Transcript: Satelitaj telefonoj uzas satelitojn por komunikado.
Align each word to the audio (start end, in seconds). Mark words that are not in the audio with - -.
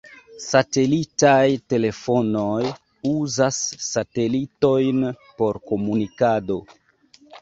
Satelitaj 0.43 1.41
telefonoj 1.73 2.63
uzas 3.11 3.61
satelitojn 3.91 5.07
por 5.43 5.61
komunikado. 5.73 6.59